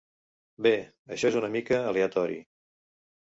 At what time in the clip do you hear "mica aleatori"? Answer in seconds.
1.57-2.39